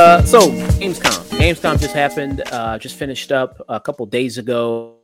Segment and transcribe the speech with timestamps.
[0.00, 0.40] uh, so
[0.80, 1.20] Gamescom.
[1.38, 2.42] Gamescom just happened.
[2.52, 4.96] Uh, just finished up a couple days ago.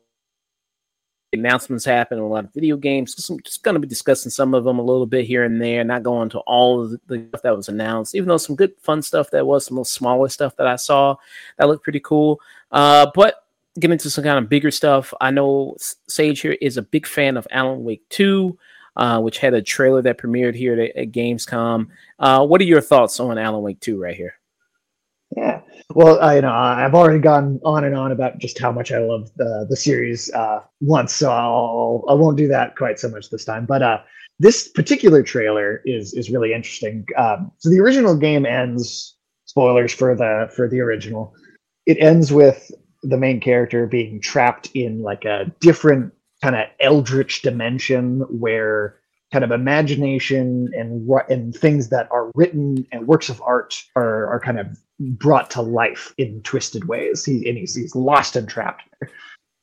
[1.32, 2.20] Announcements happened.
[2.20, 3.14] A lot of video games.
[3.14, 5.84] Just, just going to be discussing some of them a little bit here and there.
[5.84, 8.14] Not going to all of the stuff that was announced.
[8.14, 11.16] Even though some good fun stuff that was, some little smaller stuff that I saw
[11.58, 12.40] that looked pretty cool.
[12.70, 13.36] Uh, but
[13.78, 15.12] get into some kind of bigger stuff.
[15.20, 15.76] I know
[16.08, 18.58] Sage here is a big fan of Alan Wake Two.
[18.96, 21.86] Uh, which had a trailer that premiered here at, at Gamescom.
[22.18, 24.36] Uh, what are your thoughts on Alan Wake 2 right here?
[25.36, 25.60] Yeah.
[25.90, 28.98] Well, I, you know, I've already gone on and on about just how much I
[28.98, 33.30] love the the series uh, once, so I'll I won't do that quite so much
[33.30, 33.66] this time.
[33.66, 33.98] But uh,
[34.38, 37.06] this particular trailer is is really interesting.
[37.16, 39.14] Um, so the original game ends.
[39.44, 41.34] Spoilers for the for the original.
[41.86, 42.70] It ends with
[43.02, 46.12] the main character being trapped in like a different
[46.42, 48.98] kind of eldritch dimension where
[49.32, 54.40] kind of imagination and and things that are written and works of art are are
[54.40, 57.24] kind of brought to life in twisted ways.
[57.24, 58.82] He and he's he's lost and trapped.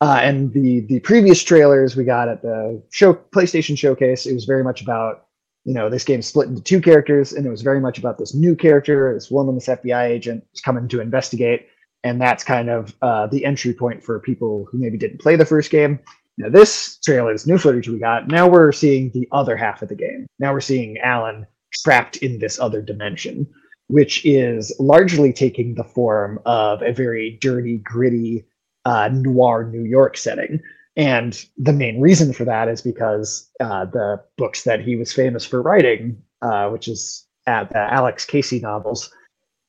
[0.02, 4.44] Uh, and the the previous trailers we got at the show PlayStation Showcase, it was
[4.44, 5.28] very much about
[5.64, 8.34] you know this game split into two characters, and it was very much about this
[8.34, 11.68] new character, this woman, this FBI agent, is coming to investigate,
[12.04, 15.46] and that's kind of uh, the entry point for people who maybe didn't play the
[15.46, 16.00] first game.
[16.38, 19.90] Now this trailer, this new footage we got, now we're seeing the other half of
[19.90, 20.26] the game.
[20.40, 23.48] Now we're seeing Alan trapped in this other dimension
[23.88, 28.46] which is largely taking the form of a very dirty, gritty,
[28.86, 30.59] uh, noir New York setting.
[30.96, 35.46] And the main reason for that is because uh, the books that he was famous
[35.46, 39.12] for writing, uh, which is uh, the Alex Casey novels,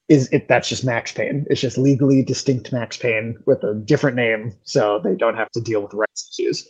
[0.09, 1.47] is it that's just Max Payne.
[1.49, 5.61] It's just legally distinct Max Payne with a different name, so they don't have to
[5.61, 6.69] deal with rights issues.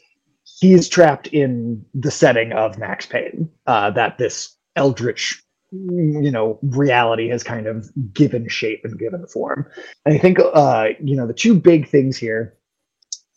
[0.61, 5.43] He's trapped in the setting of Max Payne uh, that this eldritch
[5.73, 9.67] you know reality has kind of given shape and given form
[10.05, 12.57] and i think uh you know the two big things here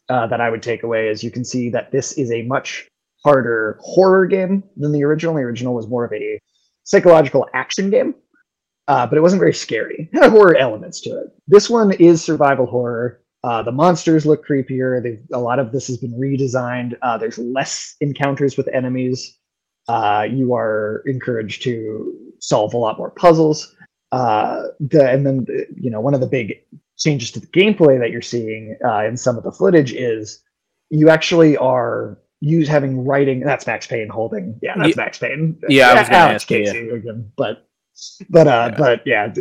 [0.10, 2.88] uh, that i would take away is you can see that this is a much
[3.24, 6.40] harder horror game than the original the original was more of a
[6.84, 8.14] psychological action game
[8.88, 12.24] uh, but it wasn't very scary it had horror elements to it this one is
[12.24, 16.98] survival horror uh, the monsters look creepier They've, a lot of this has been redesigned
[17.02, 19.38] uh, there's less encounters with enemies
[19.88, 23.76] uh, you are encouraged to solve a lot more puzzles.
[24.12, 25.46] Uh, the, and then
[25.76, 26.62] you know one of the big
[26.98, 30.42] changes to the gameplay that you're seeing uh, in some of the footage is
[30.90, 33.42] you actually are use having writing.
[33.42, 34.60] That's Max Payne holding.
[34.62, 35.60] Yeah, that's Max Payne.
[35.68, 36.96] Yeah, I was going to ask Casey you.
[36.96, 37.67] Again, but
[38.30, 38.78] but uh, yeah.
[38.78, 39.34] but yeah.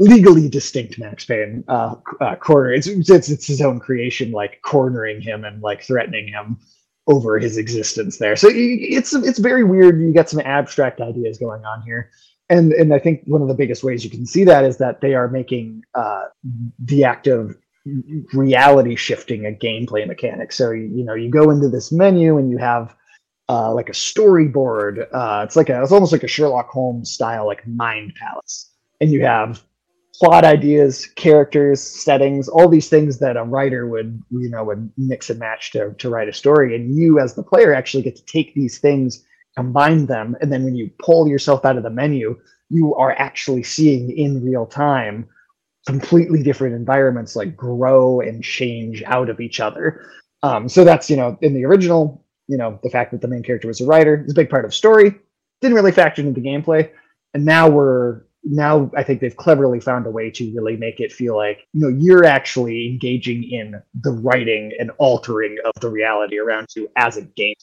[0.00, 2.72] Legally distinct Max Payne uh, uh, corner.
[2.72, 6.58] It's, it's it's his own creation, like cornering him and like threatening him
[7.06, 8.34] over his existence there.
[8.34, 10.00] So it's it's very weird.
[10.00, 12.10] You get some abstract ideas going on here
[12.50, 15.00] and and I think one of the biggest ways you can see that is that
[15.00, 16.24] they are making uh,
[16.78, 17.56] the act of
[18.32, 20.52] reality shifting a gameplay mechanic.
[20.52, 22.94] So you know you go into this menu and you have
[23.48, 25.06] uh, like a storyboard.
[25.12, 29.10] Uh, it's like a it's almost like a Sherlock Holmes style like mind palace, and
[29.10, 29.62] you have
[30.14, 35.30] plot ideas, characters, settings, all these things that a writer would you know would mix
[35.30, 38.24] and match to to write a story, and you as the player actually get to
[38.26, 39.24] take these things
[39.56, 42.38] combine them, and then when you pull yourself out of the menu,
[42.70, 45.28] you are actually seeing in real time
[45.86, 50.06] completely different environments like grow and change out of each other.
[50.42, 53.42] Um, so that's you know in the original, you know the fact that the main
[53.42, 55.14] character was a writer is a big part of story.
[55.60, 56.90] Didn't really factor into the gameplay,
[57.32, 61.12] and now we're now I think they've cleverly found a way to really make it
[61.12, 66.38] feel like you know you're actually engaging in the writing and altering of the reality
[66.38, 67.54] around you as a game.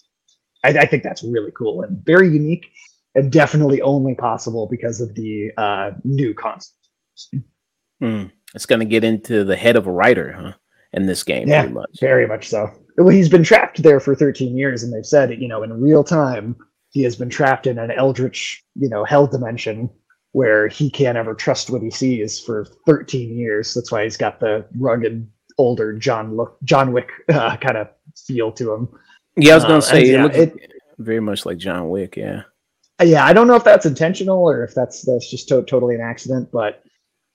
[0.64, 2.68] I, I, think that's really cool and very unique,
[3.16, 6.78] and definitely only possible because of the uh, new concept.
[8.02, 10.53] Mm, it's going to get into the head of a writer, huh?
[10.93, 11.99] In this game, yeah, much.
[12.02, 12.70] very much so.
[12.97, 16.03] Well, he's been trapped there for 13 years, and they've said, you know, in real
[16.03, 16.58] time,
[16.90, 19.90] he has been trapped in an eldritch, you know, hell dimension
[20.34, 23.73] where he can't ever trust what he sees for 13 years.
[23.73, 27.90] That's why he's got the rugged, older John look, John Wick uh, kind of
[28.28, 28.90] feel to him.
[29.37, 30.66] Yeah, I was gonna uh, say yeah, it looks
[30.97, 32.17] very much like John Wick.
[32.17, 32.44] Yeah.
[33.02, 36.02] Yeah, I don't know if that's intentional or if that's that's just to- totally an
[36.02, 36.84] accident, but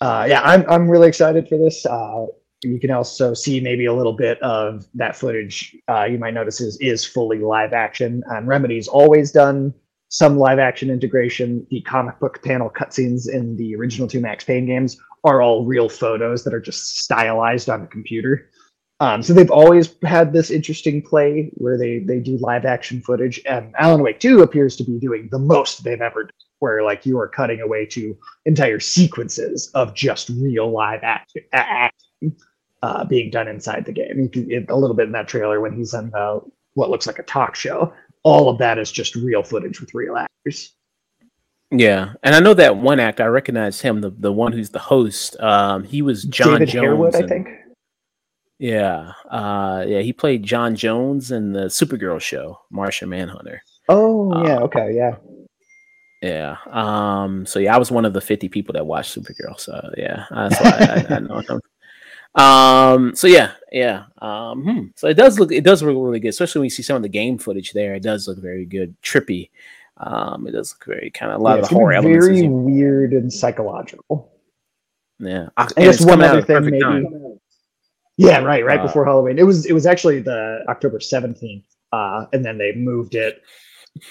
[0.00, 1.85] uh, yeah, I'm I'm really excited for this.
[1.85, 2.26] Uh,
[2.67, 5.77] you can also see maybe a little bit of that footage.
[5.89, 8.23] Uh, you might notice is is fully live action.
[8.27, 9.75] And Remedy's always done
[10.09, 11.67] some live action integration.
[11.71, 15.89] The comic book panel cutscenes in the original two Max Payne games are all real
[15.89, 18.49] photos that are just stylized on a computer.
[19.01, 23.41] Um, so they've always had this interesting play where they they do live action footage,
[23.47, 27.05] and Alan Wake Two appears to be doing the most they've ever done, where like
[27.05, 28.17] you are cutting away to
[28.47, 32.37] entire sequences of just real live act, acting
[32.82, 34.31] uh, being done inside the game.
[34.32, 36.40] It, a little bit in that trailer when he's on the
[36.75, 37.93] what looks like a talk show.
[38.23, 40.73] All of that is just real footage with real actors.
[41.70, 43.25] Yeah, and I know that one actor.
[43.25, 45.38] I recognize him, the the one who's the host.
[45.40, 46.84] Um, he was John David Jones.
[46.84, 47.49] Harewood, I think.
[48.58, 53.62] Yeah, uh, yeah, he played John Jones in the Supergirl show, Martian Manhunter.
[53.88, 55.17] Oh Uh, yeah, okay, yeah.
[56.23, 56.56] Yeah.
[56.70, 57.46] Um.
[57.46, 59.58] So yeah, I was one of the fifty people that watched Supergirl.
[59.58, 60.70] So yeah, that's why
[61.11, 61.61] I, I know him.
[62.37, 63.15] Um.
[63.15, 64.05] So yeah, yeah.
[64.21, 64.62] Um.
[64.62, 64.81] hmm.
[64.97, 67.03] So it does look, it does look really good, especially when you see some of
[67.03, 67.94] the game footage there.
[67.94, 69.50] It does look very good, trippy.
[69.97, 70.47] Um.
[70.47, 72.27] It does look very kind of a lot Yeah, of the horror be elements.
[72.27, 74.33] Very even- weird and psychological.
[75.19, 75.49] yeah.
[75.56, 76.81] I And guess it's one other thing, maybe.
[76.81, 77.38] time.
[78.19, 79.38] Yeah, right, right Uh, before Halloween.
[79.38, 83.43] It was it was actually the October seventeenth, uh, and then they moved it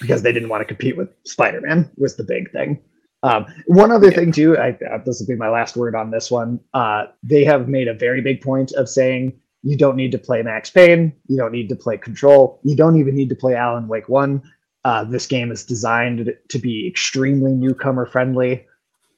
[0.00, 1.90] because they didn't want to compete with Spider Man.
[1.96, 2.80] Was the big thing.
[3.22, 4.16] Um, one other Yeah.
[4.16, 6.60] thing too, I, uh, this will be my last word on this one.
[6.74, 9.32] Uh, they have made a very big point of saying
[9.62, 12.96] you don't need to play Max Payne, you don't need to play Control, you don't
[12.96, 14.42] even need to play Alan Wake One.
[14.84, 18.64] Uh, this game is designed to be extremely newcomer friendly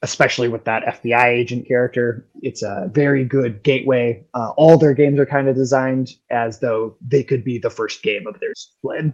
[0.02, 2.26] especially with that FBI agent character.
[2.42, 4.24] It's a very good gateway.
[4.34, 8.02] Uh, all their games are kind of designed as though they could be the first
[8.02, 9.12] game of their split.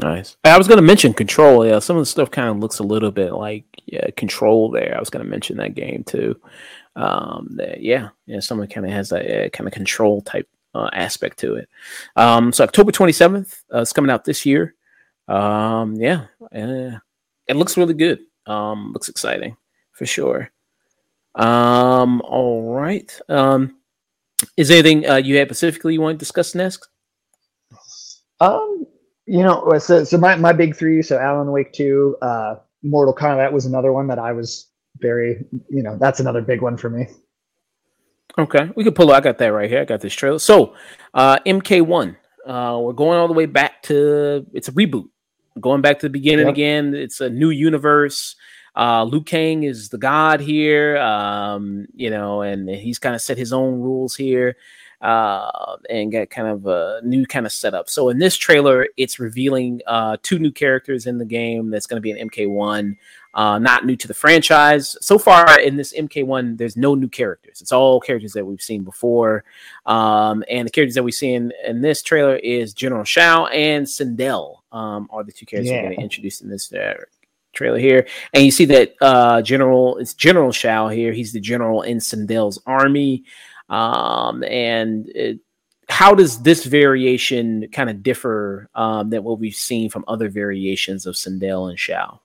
[0.00, 0.36] Nice.
[0.44, 1.66] I was going to mention Control.
[1.66, 4.70] Yeah, some of the stuff kind of looks a little bit like yeah, Control.
[4.70, 6.40] There, I was going to mention that game too.
[6.96, 11.38] Um, that, yeah, yeah, someone kind of has a, kind of Control type uh, aspect
[11.40, 11.68] to it.
[12.16, 14.74] Um, so October twenty seventh, uh, it's coming out this year.
[15.28, 16.98] Um, yeah, uh,
[17.46, 18.20] it looks really good.
[18.46, 19.56] Um, looks exciting
[19.92, 20.50] for sure.
[21.34, 23.20] Um, all right.
[23.28, 23.76] Um,
[24.56, 26.88] is there anything uh, you had specifically you want to discuss next?
[28.40, 28.86] Um,
[29.30, 31.02] you know, so so my, my big three.
[31.02, 34.66] So Alan Wake two, uh, Mortal Kombat was another one that I was
[34.98, 37.06] very, you know, that's another big one for me.
[38.36, 39.12] Okay, we could pull.
[39.12, 39.82] I got that right here.
[39.82, 40.40] I got this trailer.
[40.40, 40.74] So,
[41.14, 42.16] uh, MK1.
[42.44, 44.44] Uh, we're going all the way back to.
[44.52, 45.08] It's a reboot.
[45.60, 46.54] Going back to the beginning Yep.
[46.54, 46.94] again.
[46.94, 48.34] It's a new universe.
[48.76, 50.96] Uh, Liu Kang is the god here.
[50.96, 54.56] Um, you know, and he's kind of set his own rules here.
[55.00, 57.88] Uh, and get kind of a new kind of setup.
[57.88, 61.70] So in this trailer, it's revealing uh, two new characters in the game.
[61.70, 62.96] That's going to be an MK1
[63.34, 64.96] uh, not new to the franchise.
[65.00, 67.60] So far in this MK1, there's no new characters.
[67.60, 69.44] It's all characters that we've seen before.
[69.86, 73.86] Um, and the characters that we see in, in this trailer is General Shao and
[73.86, 75.82] Sindel um, are the two characters Yeah.
[75.82, 76.94] we're going to introduce in this uh,
[77.52, 78.06] trailer here.
[78.34, 81.12] And you see that uh, General, it's General Shao here.
[81.12, 83.24] He's the general in Sindel's army.
[83.70, 85.38] Um, and it,
[85.88, 91.06] how does this variation kind of differ um, than what we've seen from other variations
[91.06, 92.20] of Sindel and Shao?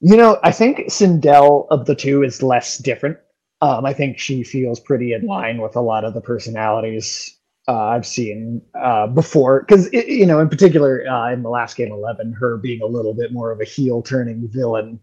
[0.00, 3.18] You know, I think Sindel of the two is less different.
[3.60, 7.86] Um, I think she feels pretty in line with a lot of the personalities uh,
[7.86, 9.60] I've seen uh, before.
[9.60, 13.14] Because, you know, in particular, uh, in the last game 11, her being a little
[13.14, 14.98] bit more of a heel turning villain,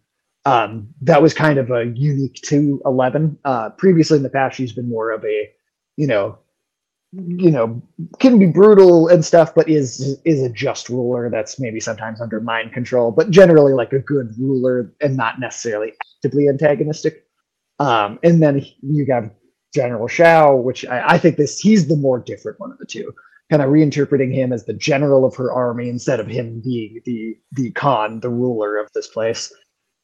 [0.45, 3.37] um, that was kind of a unique to 11.
[3.43, 5.49] Uh, previously in the past, she's been more of a,
[5.97, 6.39] you know,
[7.11, 7.81] you know
[8.19, 11.29] can be brutal and stuff but is is a just ruler.
[11.29, 15.93] That's maybe sometimes under mind control but generally like a good ruler and not necessarily
[16.17, 17.25] actively antagonistic.
[17.79, 19.23] Um and then you got
[19.73, 23.11] general shao which I, I think this he's the more different one of the two
[23.49, 27.37] kind of reinterpreting him as the general of her army instead of him being the
[27.53, 29.51] the khan the ruler of this place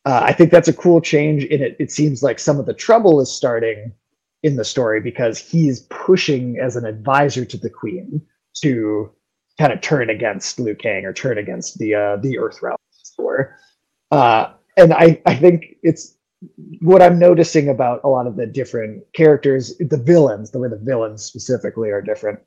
[0.05, 2.73] uh, i think that's a cool change in it it seems like some of the
[2.73, 3.91] trouble is starting
[4.43, 8.21] in the story because he's pushing as an advisor to the queen
[8.53, 9.11] to
[9.57, 12.77] kind of turn against Liu Kang or turn against the uh, the Earth Realm.
[13.17, 13.57] Or,
[14.11, 16.15] uh, and I I think it's
[16.81, 20.77] what I'm noticing about a lot of the different characters, the villains, the way the
[20.77, 22.39] villains specifically are different,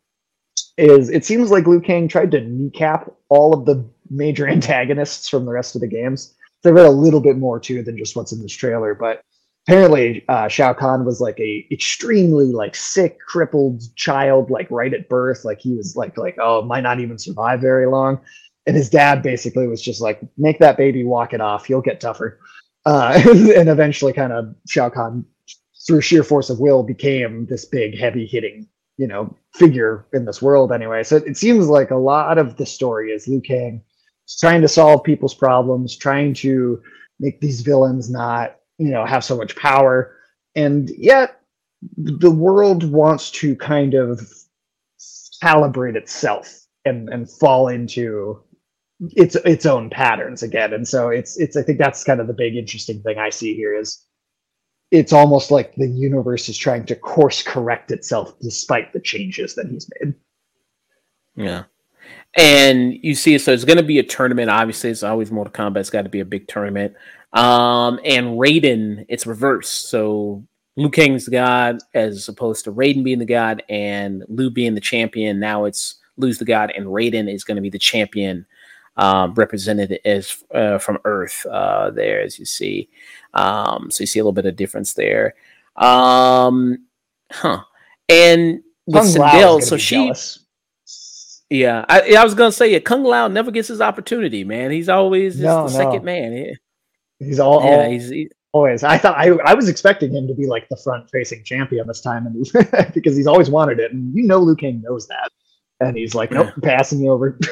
[0.76, 5.46] is it seems like Liu Kang tried to kneecap all of the major antagonists from
[5.46, 6.34] the rest of the games.
[6.62, 9.22] There read a little bit more too than just what's in this trailer, but
[9.66, 15.08] apparently uh, Shao Kahn was like a extremely like sick, crippled child, like right at
[15.08, 15.44] birth.
[15.44, 18.20] Like he was like like oh might not even survive very long.
[18.66, 21.66] And his dad basically was just like make that baby walk it off.
[21.66, 22.40] He'll get tougher.
[22.86, 23.20] Uh,
[23.56, 25.24] and eventually, kind of Shao Kahn
[25.86, 30.42] through sheer force of will became this big, heavy hitting you know figure in this
[30.42, 31.02] world anyway.
[31.02, 33.82] So it seems like a lot of the story is Liu Kang
[34.36, 36.82] trying to solve people's problems, trying to
[37.20, 40.16] make these villains not you know have so much power,
[40.54, 41.40] and yet
[41.96, 44.20] the world wants to kind of
[45.42, 48.42] calibrate itself and and fall into
[49.16, 50.72] its its own patterns again.
[50.72, 53.54] And so it's it's I think that's kind of the big interesting thing I see
[53.54, 54.04] here is
[54.90, 59.66] it's almost like the universe is trying to course correct itself despite the changes that
[59.66, 60.14] he's made.
[61.36, 61.64] Yeah.
[62.36, 64.50] And you see, so it's going to be a tournament.
[64.50, 65.78] Obviously, it's always Mortal Kombat.
[65.78, 66.94] It's got to be a big tournament.
[67.32, 69.90] Um, and Raiden, it's reversed.
[69.90, 70.44] So
[70.76, 74.80] Liu Kang's the god as opposed to Raiden being the god and Liu being the
[74.80, 75.40] champion.
[75.40, 78.46] Now it's Liu's the god and Raiden is going to be the champion
[78.96, 82.88] um, represented as uh, from Earth uh, there, as you see.
[83.34, 85.34] Um, so you see a little bit of difference there.
[85.76, 86.86] Um,
[87.30, 87.62] huh.
[88.08, 89.96] And with Sindel, so she.
[89.96, 90.40] Jealous.
[91.50, 94.70] Yeah, I, I was gonna say yeah, Kung Lao never gets his opportunity, man.
[94.70, 95.84] He's always just no, the no.
[95.84, 96.32] second man.
[96.32, 96.52] Yeah.
[97.18, 98.84] He's all, yeah, all he's, he, always.
[98.84, 102.00] I thought I, I was expecting him to be like the front facing champion this
[102.00, 105.30] time, and because he's always wanted it, and you know Liu Kang knows that,
[105.80, 106.76] and he's like, nope, yeah.
[106.76, 107.38] passing you over.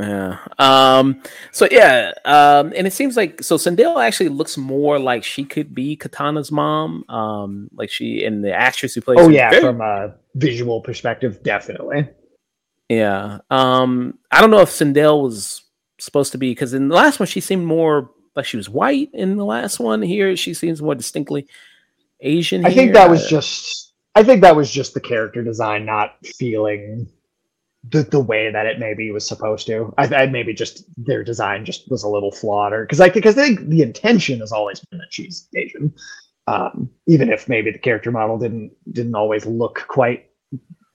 [0.00, 0.38] Yeah.
[0.60, 1.20] Um.
[1.50, 2.12] So yeah.
[2.24, 2.72] Um.
[2.76, 7.04] And it seems like so Sindel actually looks more like she could be Kitana's mom.
[7.08, 7.68] Um.
[7.72, 9.18] Like she and the actress who plays.
[9.20, 12.08] Oh yeah, very, from a visual perspective, definitely.
[12.88, 13.38] Yeah.
[13.50, 14.18] Um.
[14.30, 15.62] I don't know if Sindel was
[15.98, 19.10] supposed to be because in the last one she seemed more like she was white.
[19.12, 21.46] In the last one here, she seems more distinctly
[22.20, 22.64] Asian.
[22.64, 23.92] I think that was just.
[24.14, 27.08] I think that was just the character design not feeling
[27.90, 29.92] the the way that it maybe was supposed to.
[29.98, 33.38] I, I maybe just their design just was a little flawed, or because I because
[33.38, 35.92] I think the intention has always been that she's Asian,
[36.46, 40.27] um, even if maybe the character model didn't didn't always look quite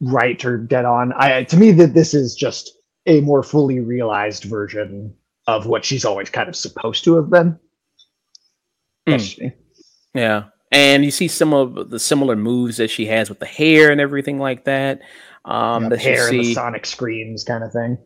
[0.03, 1.13] right or dead on.
[1.13, 2.72] I to me that this is just
[3.05, 5.13] a more fully realized version
[5.48, 7.60] of what she's always kind of supposed to have been.
[9.07, 9.53] Mm.
[10.13, 13.91] Yeah, and you see some of the similar moves that she has with the hair
[13.91, 15.01] and everything like that.
[15.45, 17.98] Um, the hair see, and the sonic screams kind of thing.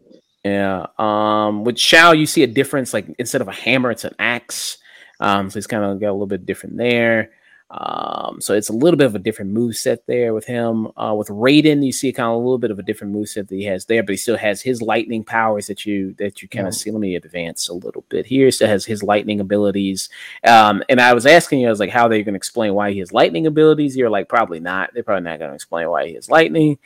[0.44, 0.88] Yeah.
[0.98, 2.94] Um, with Shao, you see a difference.
[2.94, 4.78] Like instead of a hammer, it's an axe.
[5.20, 7.32] Um, so he's kind of got a little bit different there.
[7.70, 10.88] Um, so it's a little bit of a different move set there with him.
[10.96, 13.50] Uh, with Raiden, you see kind of a little bit of a different move set
[13.50, 16.48] that he has there, but he still has his lightning powers that you that you
[16.48, 16.78] kind of yeah.
[16.78, 16.92] see.
[16.92, 18.46] Let me advance a little bit here.
[18.46, 20.08] He still has his lightning abilities.
[20.46, 22.74] Um, and I was asking you, I was like, how are they going to explain
[22.74, 23.98] why he has lightning abilities?
[23.98, 24.94] You're like, probably not.
[24.94, 26.80] They're probably not going to explain why he has lightning.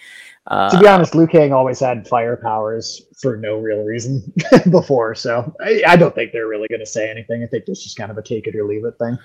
[0.48, 4.34] Uh, to be honest, Liu Kang always had fire powers for no real reason
[4.72, 7.44] before, so I, I don't think they're really going to say anything.
[7.44, 9.20] I think this is kind of a take it or leave it thing.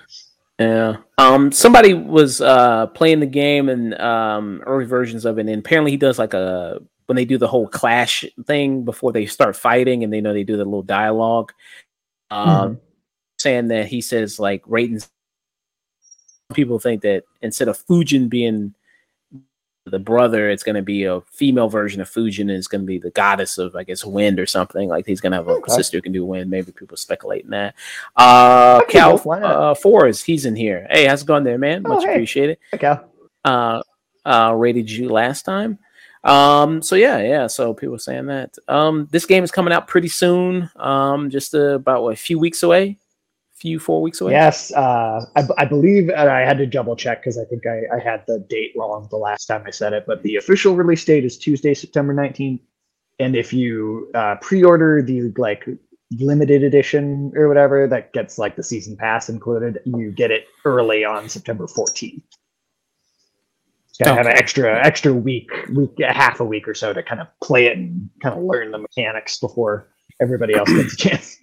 [0.59, 0.97] Yeah.
[1.17, 1.51] Um.
[1.51, 5.97] Somebody was uh playing the game and um early versions of it, and apparently he
[5.97, 10.11] does like a when they do the whole clash thing before they start fighting, and
[10.11, 11.53] they know they do the little dialogue.
[12.31, 12.73] Um, mm-hmm.
[13.39, 15.09] saying that he says like Raiden's.
[16.53, 18.73] People think that instead of Fujin being
[19.89, 22.97] the brother, it's going to be a female version of Fujin, is going to be
[22.97, 24.89] the goddess of, I guess, wind or something.
[24.89, 25.73] Like he's going to have a okay.
[25.73, 26.49] sister who can do wind.
[26.49, 27.75] Maybe people speculating that.
[28.15, 30.87] Uh, Cal uh, Forrest, he's in here.
[30.89, 31.83] Hey, how's it going there, man?
[31.85, 32.11] Oh, Much hey.
[32.11, 32.57] appreciated.
[32.71, 33.11] Hey, Cal.
[33.43, 33.81] Uh,
[34.25, 35.79] uh, rated you last time.
[36.23, 37.47] Um, so yeah, yeah.
[37.47, 38.55] So people saying that.
[38.67, 40.69] Um, this game is coming out pretty soon.
[40.75, 42.97] Um, just uh, about what, a few weeks away
[43.59, 44.33] few four weeks away.
[44.33, 47.99] Yes, uh, I, I, believe I had to double check because I think I, I,
[47.99, 50.05] had the date wrong the last time I said it.
[50.05, 52.61] But the official release date is Tuesday, September nineteenth.
[53.19, 55.67] And if you uh, pre-order the like
[56.11, 61.03] limited edition or whatever that gets like the season pass included, you get it early
[61.03, 62.23] on September fourteenth.
[63.99, 64.17] Gotta okay.
[64.17, 67.65] have an extra extra week, week, half a week or so to kind of play
[67.65, 69.89] it and kind of learn the mechanics before
[70.21, 71.37] everybody else gets a chance.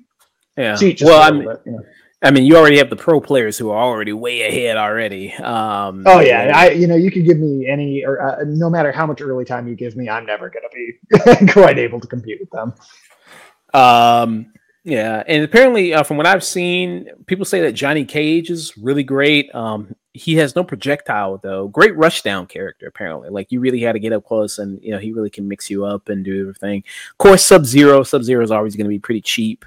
[0.56, 0.76] Yeah.
[1.02, 1.82] well, I'm, bit, you know.
[2.24, 5.34] I mean, you already have the pro players who are already way ahead already.
[5.34, 8.90] Um, oh yeah, I you know you can give me any or uh, no matter
[8.90, 12.06] how much early time you give me, I'm never going to be quite able to
[12.06, 12.72] compete with them.
[13.74, 14.52] Um,
[14.84, 19.02] yeah, and apparently, uh, from what I've seen, people say that Johnny Cage is really
[19.02, 19.54] great.
[19.54, 21.68] Um, he has no projectile though.
[21.68, 23.28] Great rushdown character apparently.
[23.28, 25.68] Like you really had to get up close, and you know he really can mix
[25.68, 26.84] you up and do everything.
[27.10, 28.02] Of course, Sub Zero.
[28.02, 29.66] Sub Zero is always going to be pretty cheap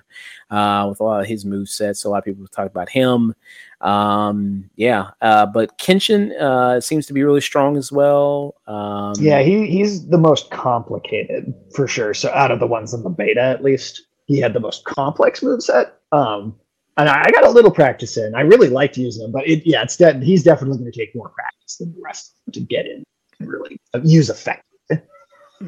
[0.49, 2.01] uh, with a lot of his move sets.
[2.01, 3.35] So a lot of people talk about him.
[3.81, 8.55] Um, yeah, uh, but Kenshi uh, seems to be really strong as well.
[8.65, 12.13] Um, yeah, he he's the most complicated for sure.
[12.13, 15.43] So out of the ones in the beta, at least, he had the most complex
[15.43, 15.99] move set.
[16.11, 16.55] Um,
[16.97, 18.33] and I, I got a little practice in.
[18.33, 21.15] I really liked using him, but it, yeah, it's de- he's definitely going to take
[21.15, 23.03] more practice than the rest to get in
[23.39, 24.63] and really use effect.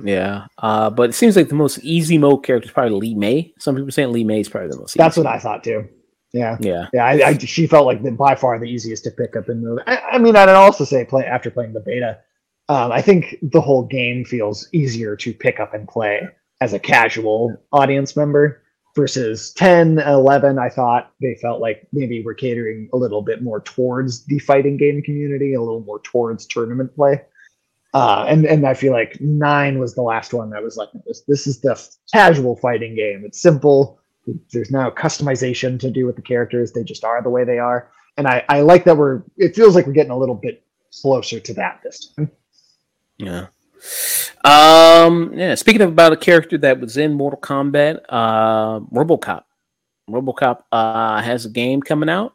[0.03, 3.53] Yeah, uh, but it seems like the most easy mode character is probably Li Mei.
[3.59, 4.97] Some people saying Li Mei is probably the most.
[4.97, 5.87] That's what I thought too.
[6.31, 6.87] Yeah, Yeah.
[6.93, 7.05] yeah.
[7.05, 9.79] I, I, she felt like the, by far the easiest to pick up and move.
[9.87, 12.19] I, I mean, I'd also say play after playing the beta.
[12.67, 16.27] Um, I think the whole game feels easier to pick up and play
[16.61, 18.61] as a casual audience member
[18.95, 20.59] versus 10, 11.
[20.59, 24.77] I thought they felt like maybe we're catering a little bit more towards the fighting
[24.77, 27.21] game community, a little more towards tournament play.
[27.93, 31.21] Uh, and and I feel like nine was the last one that was like this.
[31.27, 31.81] This is the
[32.13, 33.23] casual fighting game.
[33.25, 33.99] It's simple.
[34.51, 36.71] There's no customization to do with the characters.
[36.71, 37.89] They just are the way they are.
[38.17, 39.23] And I, I like that we're.
[39.37, 40.63] It feels like we're getting a little bit
[41.01, 42.29] closer to that this time.
[43.17, 43.47] Yeah.
[44.43, 45.33] Um.
[45.33, 45.55] Yeah.
[45.55, 49.43] Speaking of about a character that was in Mortal Kombat, uh, RoboCop.
[50.09, 52.33] RoboCop uh, has a game coming out.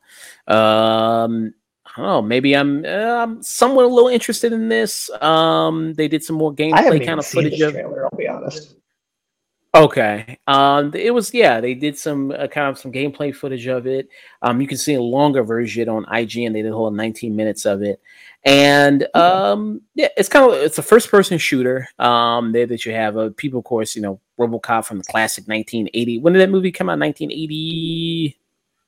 [0.49, 1.55] Um.
[1.97, 2.23] I don't know.
[2.23, 2.85] Maybe I'm.
[2.85, 5.11] Uh, I'm somewhat a little interested in this.
[5.21, 5.95] Um.
[5.95, 7.73] They did some more gameplay kind of footage of.
[7.73, 8.05] trailer.
[8.05, 8.77] I'll be honest.
[9.75, 10.39] Okay.
[10.47, 11.61] Um, it was yeah.
[11.61, 14.09] They did some uh, kind of some gameplay footage of it.
[14.41, 16.53] Um, you can see a longer version on IGN.
[16.53, 18.01] They did a whole 19 minutes of it,
[18.45, 21.89] and um, yeah, it's kind of it's a first person shooter.
[21.99, 25.49] Um, there that you have uh, people, of course, you know, RoboCop from the classic
[25.49, 26.19] 1980.
[26.19, 27.01] When did that movie come out?
[27.01, 28.39] 1980.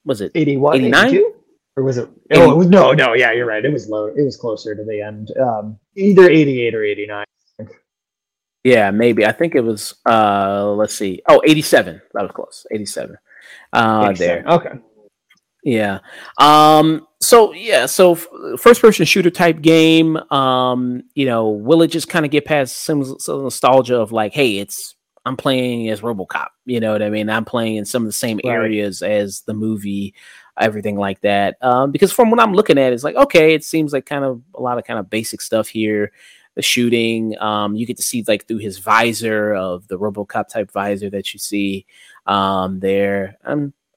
[0.04, 0.30] Was it?
[0.36, 1.08] 81, 89?
[1.08, 1.34] 82?
[1.76, 2.08] Or was it?
[2.32, 3.12] Oh, it was, no, no.
[3.14, 3.64] Yeah, you're right.
[3.64, 4.06] It was low.
[4.06, 5.30] It was closer to the end.
[5.38, 7.24] Um, either 88 or 89.
[8.64, 9.24] Yeah, maybe.
[9.24, 9.94] I think it was.
[10.08, 11.22] Uh, let's see.
[11.28, 12.00] Oh, 87.
[12.14, 12.66] That was close.
[12.72, 13.16] 87.
[13.72, 14.42] Uh, there.
[14.46, 14.70] Okay.
[15.62, 15.98] Yeah.
[16.38, 17.06] Um.
[17.20, 17.86] So yeah.
[17.86, 18.26] So f-
[18.58, 20.16] first person shooter type game.
[20.32, 21.02] Um.
[21.14, 24.58] You know, will it just kind of get past some, some nostalgia of like, hey,
[24.58, 26.48] it's I'm playing as RoboCop.
[26.64, 27.28] You know what I mean?
[27.30, 28.52] I'm playing in some of the same Right.
[28.52, 30.14] areas as the movie,
[30.58, 31.56] everything like that.
[31.62, 31.90] Um.
[31.90, 34.60] Because from what I'm looking at, it's like okay, it seems like kind of a
[34.62, 36.12] lot of kind of basic stuff here.
[36.54, 40.70] The shooting, um, you get to see like through his visor of the RoboCop type
[40.70, 41.84] visor that you see
[42.26, 43.36] um there.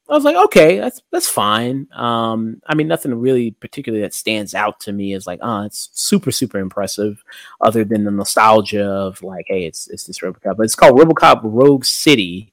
[0.10, 1.88] I was like, okay, that's that's fine.
[1.94, 5.90] Um, I mean, nothing really particularly that stands out to me is like, oh, it's
[5.94, 7.24] super super impressive,
[7.62, 11.42] other than the nostalgia of like, hey, it's it's this RoboCop, but it's called RoboCop
[11.44, 12.52] Rogue City,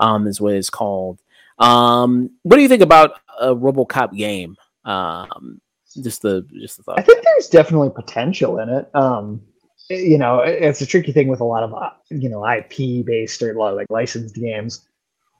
[0.00, 1.22] um, is what it's called.
[1.58, 4.56] Um, what do you think about a RoboCop game?
[4.84, 5.60] Um,
[6.02, 6.98] just the just the thought.
[6.98, 8.88] I think there's definitely potential in it.
[8.94, 9.40] Um,
[9.88, 13.42] you know, it's a tricky thing with a lot of uh, you know IP based
[13.42, 14.86] or a lot of like licensed games.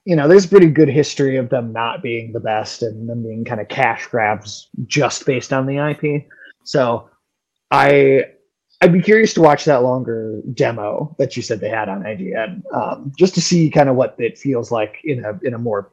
[0.05, 3.23] You know, there's a pretty good history of them not being the best and them
[3.23, 6.25] being kind of cash grabs just based on the IP.
[6.63, 7.09] So,
[7.71, 8.23] I
[8.81, 12.61] I'd be curious to watch that longer demo that you said they had on IGN,
[12.73, 15.91] um, just to see kind of what it feels like in a in a more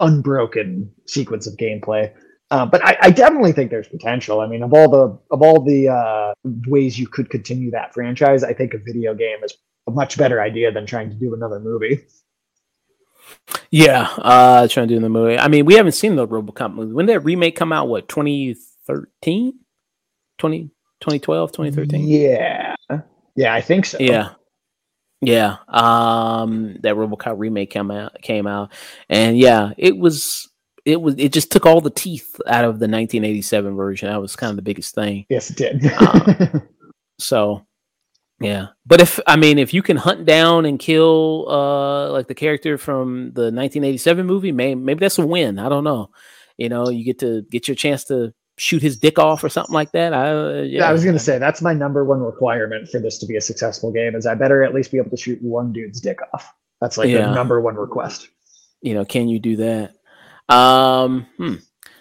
[0.00, 2.12] unbroken sequence of gameplay.
[2.50, 4.40] Uh, but I, I definitely think there's potential.
[4.40, 6.32] I mean, of all the of all the uh,
[6.66, 9.54] ways you could continue that franchise, I think a video game is
[9.86, 12.04] a much better idea than trying to do another movie.
[13.70, 15.38] Yeah, uh, trying to do the movie.
[15.38, 16.92] I mean, we haven't seen the RoboCop movie.
[16.92, 17.88] When did that remake come out?
[17.88, 19.58] What 2013?
[20.38, 20.62] 20,
[21.00, 22.08] 2012, 2013?
[22.08, 22.76] Yeah,
[23.36, 23.98] yeah, I think so.
[24.00, 24.30] Yeah.
[25.20, 25.56] Yeah.
[25.68, 28.72] Um that RoboCop remake came out came out.
[29.08, 30.48] And yeah, it was
[30.84, 34.08] it was it just took all the teeth out of the 1987 version.
[34.08, 35.26] That was kind of the biggest thing.
[35.28, 35.92] Yes, it did.
[35.92, 36.60] Uh,
[37.20, 37.66] So
[38.40, 38.68] yeah.
[38.86, 42.78] But if I mean if you can hunt down and kill uh like the character
[42.78, 45.58] from the 1987 movie, may, maybe that's a win.
[45.58, 46.10] I don't know.
[46.56, 49.72] You know, you get to get your chance to shoot his dick off or something
[49.74, 50.12] like that.
[50.12, 50.80] I uh, yeah.
[50.80, 53.40] yeah, I was gonna say that's my number one requirement for this to be a
[53.40, 54.14] successful game.
[54.14, 56.52] Is I better at least be able to shoot one dude's dick off.
[56.80, 57.28] That's like Yeah.
[57.28, 58.28] the number one request.
[58.82, 59.94] you know, can you do that?
[60.48, 61.54] Um, hmm.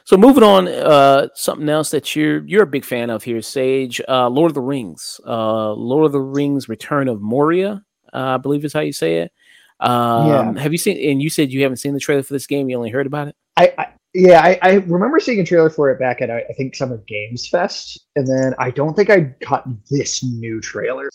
[0.03, 3.99] So moving on, uh, something else that you're you're a big fan of here, Sage.
[4.07, 5.19] Uh, Lord of the Rings.
[5.25, 7.83] Uh, Lord of the Rings: Return of Moria.
[8.13, 9.31] Uh, I believe is how you say it.
[9.79, 10.97] Um, Have you seen?
[11.11, 12.69] And you said you haven't seen the trailer for this game.
[12.69, 13.35] You only heard about it.
[13.57, 13.87] I, I
[14.17, 17.47] yeah, I, I remember seeing a trailer for it back at I think Summer Games
[17.47, 21.11] Fest, and then I don't think I caught this new trailer.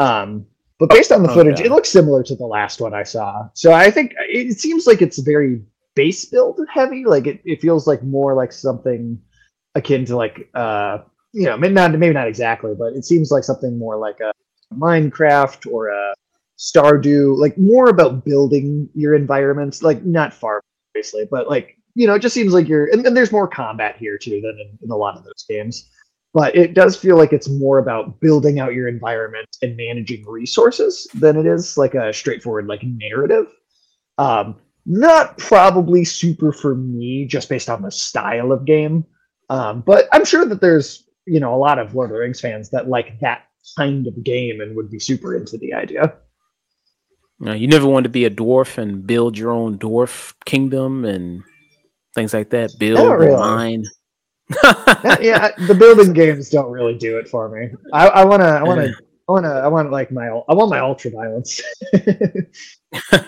[0.00, 0.44] Um,
[0.80, 1.66] but based on the footage, okay.
[1.66, 3.48] it looks similar to the last one I saw.
[3.54, 5.62] So I think it seems like it's very
[5.94, 7.04] base build heavy.
[7.04, 9.20] Like it, it feels like more like something
[9.76, 10.98] akin to like uh
[11.32, 14.32] you know maybe not maybe not exactly, but it seems like something more like a
[14.74, 16.14] Minecraft or a
[16.58, 22.14] Stardew, like more about building your environments, like not far obviously, but like you know,
[22.14, 24.90] it just seems like you're and, and there's more combat here too than in, in
[24.92, 25.90] a lot of those games.
[26.32, 31.08] But it does feel like it's more about building out your environment and managing resources
[31.14, 33.52] than it is like a straightforward like narrative.
[34.16, 39.04] Um, not probably super for me just based on the style of game.
[39.50, 42.40] Um, but I'm sure that there's you know a lot of Lord of the Rings
[42.40, 43.42] fans that like that
[43.76, 46.14] kind of game and would be super into the idea.
[47.40, 51.42] Know, you never wanted to be a dwarf and build your own dwarf kingdom and
[52.18, 52.72] things like that.
[52.78, 53.36] Build, really.
[53.36, 53.84] mine.
[55.20, 57.70] yeah, the building games don't really do it for me.
[57.92, 58.92] I, I wanna, I wanna,
[59.28, 61.60] I wanna, I want like my, I want my ultra violence.
[63.12, 63.20] uh,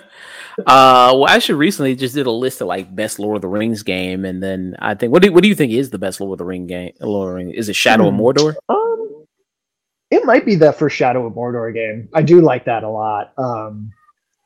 [0.66, 3.82] well, I actually recently just did a list of like best Lord of the Rings
[3.82, 6.32] game, and then I think, what do what do you think is the best Lord
[6.32, 6.92] of the Ring game?
[7.00, 8.18] Lord of the Ring is it Shadow hmm.
[8.18, 8.54] of Mordor?
[8.68, 9.26] Um,
[10.10, 12.08] it might be the first Shadow of Mordor game.
[12.14, 13.32] I do like that a lot.
[13.38, 13.92] Um,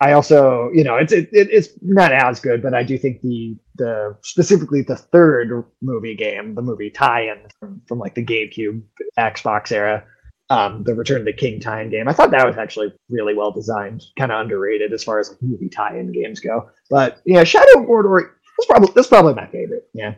[0.01, 3.57] I also, you know, it's it, it's not as good, but I do think the
[3.77, 8.83] the specifically the third movie game, the movie tie-in from, from like the GameCube,
[9.19, 10.05] Xbox era,
[10.51, 12.09] um, the Return of the King tie-in game.
[12.09, 15.69] I thought that was actually really well designed, kind of underrated as far as movie
[15.69, 16.71] tie-in games go.
[16.91, 19.89] But yeah, Shadow of Mordor that's probably that's probably my favorite.
[19.93, 20.15] Yeah.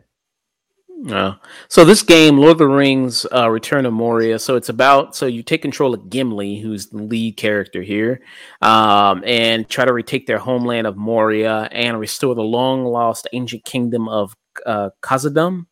[1.11, 1.35] Uh,
[1.69, 4.39] so this game, Lord of the Rings: uh, Return of Moria.
[4.39, 8.23] So it's about so you take control of Gimli, who's the lead character here,
[8.63, 13.65] um, and try to retake their homeland of Moria and restore the long lost ancient
[13.65, 15.67] kingdom of uh, Khazad-dûm.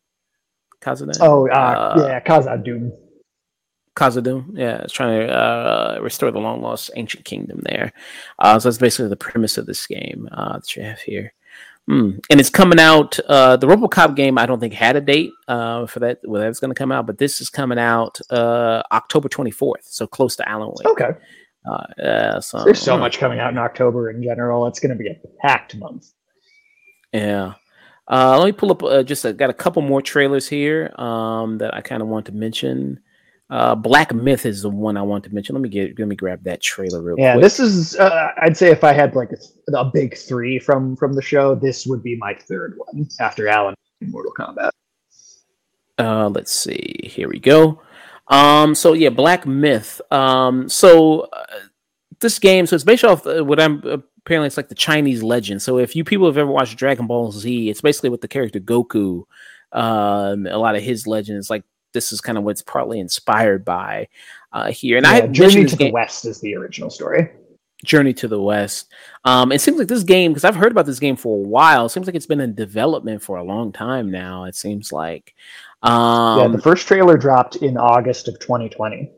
[0.81, 1.17] Khazad-dûm.
[1.21, 2.91] Oh, uh, yeah, Khazad-dûm.
[3.95, 4.51] Khazad-dûm.
[4.53, 7.93] Yeah, it's trying to uh, restore the long lost ancient kingdom there.
[8.37, 11.33] Uh, so that's basically the premise of this game uh, that you have here.
[11.89, 12.19] Mm.
[12.29, 13.19] And it's coming out.
[13.27, 16.19] Uh, the RoboCop game, I don't think had a date uh, for that.
[16.23, 20.07] Whether it's going to come out, but this is coming out uh, October 24th, so
[20.07, 20.87] close to Alan Wake.
[20.87, 21.11] Okay.
[21.67, 24.67] Uh, so, There's so much coming out in October in general.
[24.67, 26.11] It's going to be a packed month.
[27.11, 27.53] Yeah.
[28.07, 28.83] Uh, let me pull up.
[28.83, 32.27] Uh, just uh, got a couple more trailers here um, that I kind of want
[32.27, 32.99] to mention.
[33.49, 35.55] Uh, Black Myth is the one I want to mention.
[35.55, 37.41] Let me get let me grab that trailer real yeah, quick.
[37.41, 40.95] Yeah, this is uh, I'd say if I had like a, a, big three from
[40.95, 44.71] from the show, this would be my third one after Alan Mortal Kombat.
[45.99, 46.99] Uh, let's see.
[47.03, 47.81] Here we go.
[48.29, 50.01] Um, so yeah, Black Myth.
[50.11, 51.45] Um, so uh,
[52.19, 53.83] this game, so it's based off uh, what I'm
[54.25, 55.61] apparently it's like the Chinese legend.
[55.61, 58.59] So if you people have ever watched Dragon Ball Z, it's basically with the character
[58.59, 59.25] Goku.
[59.71, 61.63] Um, a lot of his legends, like
[61.95, 64.07] this is kind of what's partly inspired by
[64.53, 64.97] uh, here.
[64.97, 67.31] And yeah, I Journey to game, the West is the original story.
[67.83, 68.91] Journey to the West.
[69.23, 71.87] Um, it seems like this game because I've heard about this game for a while.
[71.87, 74.43] It seems like it's been in development for a long time now.
[74.43, 75.33] It seems like.
[75.81, 79.11] Um, yeah, the first trailer dropped in August of 2020.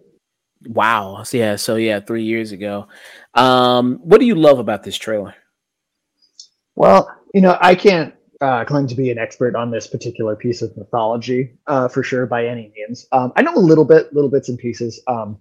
[0.68, 1.24] Wow.
[1.24, 1.56] So, yeah.
[1.56, 2.88] So yeah, three years ago.
[3.34, 5.36] Um, what do you love about this trailer?
[6.76, 10.62] Well, you know, I can't uh, claim to be an expert on this particular piece
[10.62, 13.08] of mythology uh, for sure by any means.
[13.12, 15.02] Um, I know a little bit, little bits and pieces.
[15.08, 15.40] Um,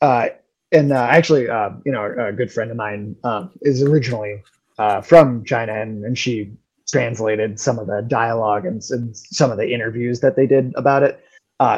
[0.00, 0.28] uh,
[0.72, 4.42] and uh, actually, uh, you know, a good friend of mine um, is originally
[4.78, 6.52] uh, from China, and, and she
[6.88, 11.02] translated some of the dialogue and, and, some of the interviews that they did about
[11.02, 11.20] it.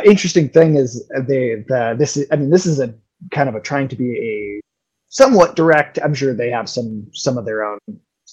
[0.05, 2.95] interesting thing is they the this is, I mean this is a
[3.31, 4.61] kind of a trying to be a
[5.09, 5.99] somewhat direct.
[6.03, 7.79] I'm sure they have some some of their own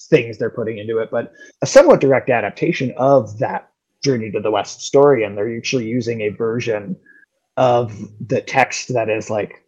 [0.08, 1.32] things they're putting into it, but
[1.62, 3.70] a somewhat direct adaptation of that
[4.02, 5.24] Journey to the West story.
[5.24, 6.96] And they're actually using a version
[7.56, 9.64] of the text that is like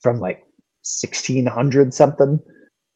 [0.00, 0.40] from like
[0.82, 2.40] 1600 something.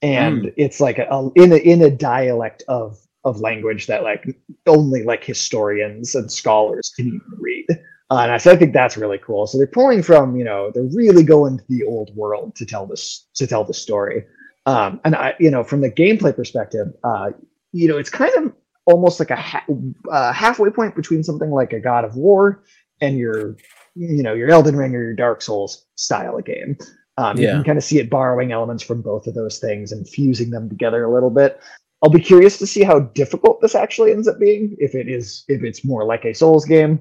[0.02, 0.54] And mm.
[0.56, 4.24] it's like a, a, in a in a dialect of of language that like
[4.66, 7.66] only like historians and scholars can even read.
[8.10, 9.48] Uh, and I, so I think that's really cool.
[9.48, 12.86] So they're pulling from, you know, they're really going to the old world to tell
[12.86, 14.24] this to tell the story.
[14.66, 17.30] Um, and I, you know, from the gameplay perspective, uh,
[17.72, 18.52] you know, it's kind of
[18.84, 19.64] almost like a ha-
[20.10, 22.64] uh, halfway point between something like a God of War
[23.00, 23.56] and your,
[23.94, 26.76] you know, your Elden Ring or your Dark Souls style of game.
[27.16, 27.48] Um, yeah.
[27.48, 30.50] You can kind of see it borrowing elements from both of those things and fusing
[30.50, 31.60] them together a little bit.
[32.02, 34.76] I'll be curious to see how difficult this actually ends up being.
[34.78, 37.00] If it is, if it's more like a Souls game,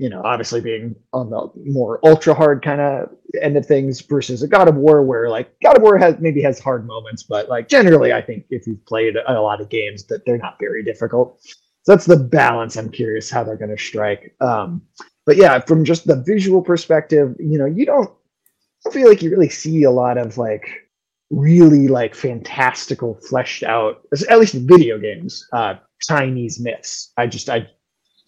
[0.00, 3.10] you know, obviously being on the more ultra hard kind of
[3.42, 6.40] end of things versus a God of War where like God of War has maybe
[6.40, 10.06] has hard moments, but like generally I think if you've played a lot of games
[10.06, 11.42] that they're not very difficult.
[11.82, 14.34] So that's the balance I'm curious how they're going to strike.
[14.40, 14.80] Um,
[15.26, 18.10] but yeah, from just the visual perspective, you know, you don't
[18.90, 20.66] feel like you really see a lot of like
[21.28, 27.64] really like fantastical fleshed out at least video games uh chinese myths i just i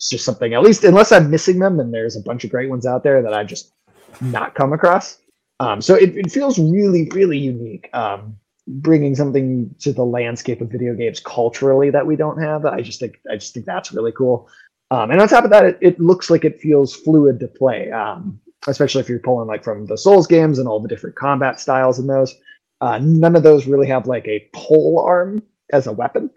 [0.02, 2.68] it's just something at least unless i'm missing them and there's a bunch of great
[2.68, 3.72] ones out there that i've just
[4.20, 5.18] not come across.
[5.60, 8.36] Um, so it, it feels really really unique um,
[8.66, 12.66] bringing something to the landscape of video games culturally that we don't have.
[12.66, 14.48] I just think i just think that's really cool.
[14.90, 17.90] Um, and on top of that it, it, looks like it feels fluid to play
[17.90, 21.58] um, especially if you're pulling like from the souls games and all the different combat
[21.58, 22.34] styles in those.
[22.80, 26.28] Uh, none of those really have like a pole arm as a weapon.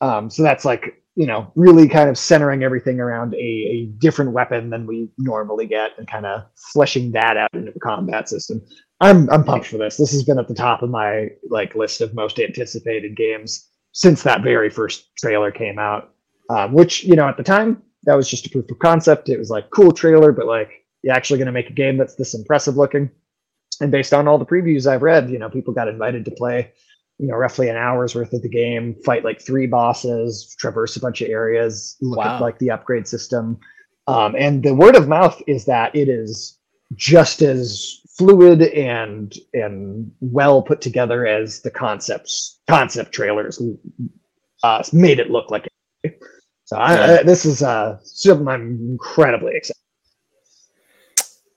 [0.00, 4.32] Um, so that's like you know, really kind of centering everything around a, a different
[4.32, 8.62] weapon than we normally get and kind of fleshing that out into the combat system.
[9.00, 9.96] I'm I'm pumped for this.
[9.96, 14.22] This has been at the top of my like list of most anticipated games since
[14.22, 16.14] that very first trailer came out.
[16.50, 19.28] um, which you know at the time that was just a proof of concept.
[19.28, 20.70] It was like cool trailer, but like
[21.02, 23.10] you're actually going to make a game that's this impressive looking.
[23.80, 26.72] And based on all the previews I've read, you know, people got invited to play,
[27.18, 31.00] you know, roughly an hour's worth of the game, fight like three bosses, traverse a
[31.00, 32.36] bunch of areas, look wow.
[32.36, 33.58] at like the upgrade system.
[34.08, 36.58] Um, and the word of mouth is that it is
[36.94, 43.62] just as fluid and and well put together as the concepts concept trailers
[44.62, 45.66] uh, made it look like
[46.02, 46.20] it.
[46.64, 49.78] So I, I, this is uh, something I'm incredibly excited.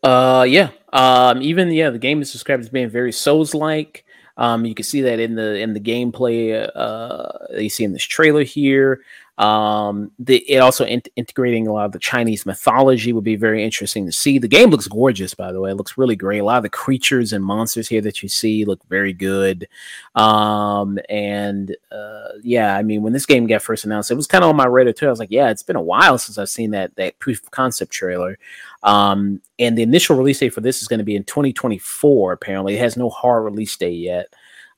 [0.04, 0.70] Uh, yeah.
[0.94, 4.05] Um, even yeah, the game is described as being very Souls-like.
[4.38, 6.70] Um, you can see that in the in the gameplay.
[6.76, 9.02] Uh, you see in this trailer here.
[9.38, 13.64] Um, the, it also in- integrating a lot of the Chinese mythology would be very
[13.64, 14.40] interesting to see.
[14.40, 15.72] The game looks gorgeous, by the way.
[15.72, 16.40] It looks really great.
[16.40, 19.68] A lot of the creatures and monsters here that you see look very good.
[20.16, 24.44] Um, and uh, yeah, I mean, when this game got first announced, it was kind
[24.44, 25.08] of on my radar too.
[25.08, 27.52] I was like, yeah, it's been a while since I've seen that that proof of
[27.52, 28.40] concept trailer.
[28.84, 32.32] Um, and the initial release date for this is going to be in 2024.
[32.32, 34.28] Apparently, it has no hard release date yet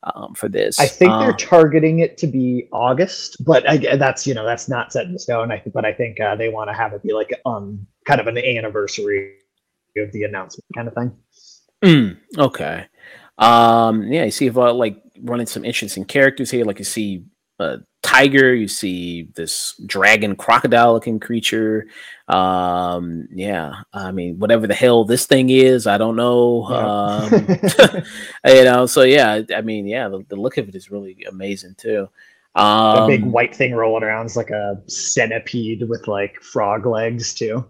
[0.04, 0.80] um, for this.
[0.80, 4.70] I think they're um, targeting it to be August, but I, that's you know that's
[4.70, 5.52] not set in stone.
[5.52, 8.28] I but I think uh, they want to have it be like um kind of
[8.28, 9.34] an anniversary
[9.98, 11.12] of the announcement kind of thing.
[11.84, 12.86] Mm, okay.
[13.38, 17.26] Um, yeah, you see if uh, like running some interesting characters here, like you see
[17.60, 21.88] a tiger, you see this dragon crocodile looking creature.
[22.30, 26.68] Um, yeah, I mean, whatever the hell this thing is, I don't know.
[26.70, 27.98] Yeah.
[27.98, 28.04] Um,
[28.56, 31.76] you know, so yeah, I mean, yeah, the, the, look of it is really amazing
[31.78, 32.08] too.
[32.56, 37.34] Um, a big white thing rolling around is like a centipede with like frog legs
[37.34, 37.66] too.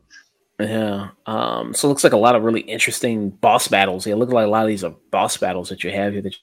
[0.59, 1.09] Yeah.
[1.25, 4.05] Um, so it looks like a lot of really interesting boss battles.
[4.05, 6.35] It looks like a lot of these are boss battles that you have here that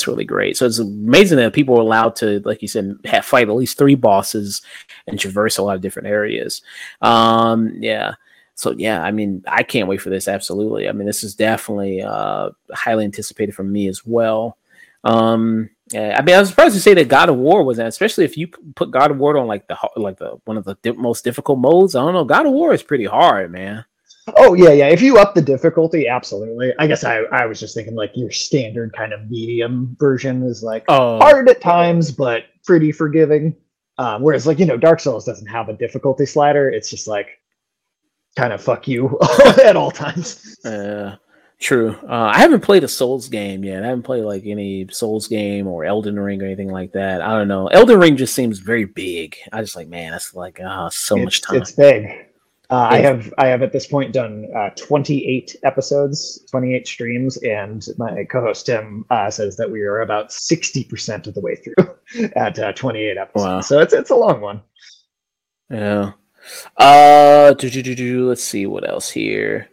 [0.00, 0.56] it's really great.
[0.56, 3.76] So it's amazing that people are allowed to, like you said, have, fight at least
[3.76, 4.62] three bosses
[5.06, 6.62] and traverse a lot of different areas.
[7.02, 8.14] Um, yeah.
[8.54, 10.26] So yeah, I mean, I can't wait for this.
[10.26, 10.88] Absolutely.
[10.88, 14.56] I mean, this is definitely uh, highly anticipated from me as well.
[15.04, 18.24] Um, I mean, I was surprised to say that God of War was that, especially
[18.24, 21.24] if you put God of War on like the like the one of the most
[21.24, 21.94] difficult modes.
[21.94, 22.24] I don't know.
[22.24, 23.84] God of War is pretty hard, man.
[24.36, 24.88] Oh yeah, yeah.
[24.88, 26.72] If you up the difficulty, absolutely.
[26.78, 30.62] I guess I, I was just thinking like your standard kind of medium version is
[30.62, 31.18] like oh.
[31.18, 33.56] hard at times, but pretty forgiving.
[33.98, 36.70] Um, whereas like you know, Dark Souls doesn't have a difficulty slider.
[36.70, 37.40] It's just like
[38.36, 39.18] kind of fuck you
[39.64, 40.58] at all times.
[40.64, 41.16] Uh,
[41.58, 41.96] true.
[42.08, 43.82] Uh, I haven't played a Souls game yet.
[43.82, 47.20] I haven't played like any Souls game or Elden Ring or anything like that.
[47.20, 47.66] I don't know.
[47.68, 49.36] Elden Ring just seems very big.
[49.52, 51.56] I just like man, that's like uh, so it's, much time.
[51.56, 52.29] It's big.
[52.70, 57.84] Uh, I have I have at this point done uh, 28 episodes, 28 streams, and
[57.98, 62.30] my co-host Tim uh, says that we are about 60 percent of the way through
[62.36, 63.44] at uh, 28 episodes.
[63.44, 63.60] Wow.
[63.60, 64.62] So it's it's a long one.
[65.68, 66.12] Yeah.
[66.76, 69.68] Uh, do, do, do, do, let's see what else here.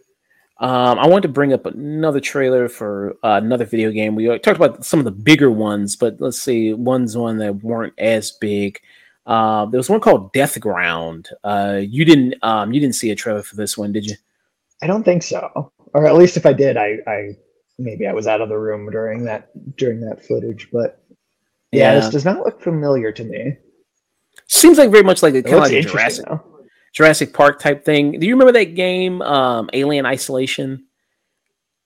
[0.60, 4.16] Um, I wanted to bring up another trailer for uh, another video game.
[4.16, 7.94] We talked about some of the bigger ones, but let's see ones one that weren't
[7.98, 8.80] as big.
[9.28, 11.28] Uh, there was one called Death Ground.
[11.44, 14.16] Uh, you didn't um, you didn't see a trailer for this one, did you?
[14.82, 15.70] I don't think so.
[15.92, 17.36] Or at least if I did, I, I
[17.78, 20.68] maybe I was out of the room during that during that footage.
[20.72, 21.04] But
[21.72, 22.00] yeah, yeah.
[22.00, 23.58] this does not look familiar to me.
[24.46, 26.24] Seems like very much like a kind of like a Jurassic
[26.94, 28.18] Jurassic Park type thing.
[28.18, 30.86] Do you remember that game, um, Alien Isolation?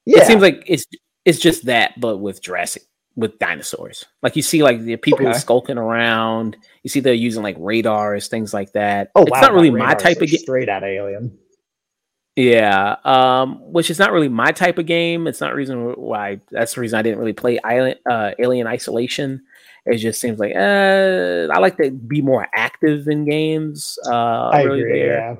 [0.06, 0.20] Yeah.
[0.20, 0.86] It seems like it's
[1.24, 2.84] it's just that, but with Jurassic
[3.16, 4.06] with dinosaurs.
[4.22, 5.38] Like you see, like the people okay.
[5.38, 6.56] skulking around.
[6.82, 9.10] You see they're using like radars, things like that.
[9.14, 10.40] Oh, it's wow, not really my type of game.
[10.40, 11.38] Straight out of Alien.
[12.34, 15.26] Yeah, um, which is not really my type of game.
[15.26, 16.40] It's not reason why.
[16.50, 19.42] That's the reason I didn't really play Island, uh, Alien Isolation.
[19.84, 23.98] It just seems like uh, I like to be more active in games.
[24.06, 25.00] Uh, I really agree.
[25.00, 25.12] There.
[25.12, 25.36] Yeah.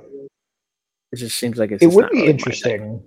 [1.13, 1.83] It just seems like it's.
[1.83, 3.03] it would be really interesting